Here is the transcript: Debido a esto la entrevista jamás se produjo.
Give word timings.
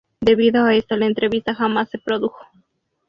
Debido 0.19 0.65
a 0.65 0.73
esto 0.73 0.95
la 0.97 1.05
entrevista 1.05 1.53
jamás 1.53 1.89
se 1.91 1.99
produjo. 1.99 2.43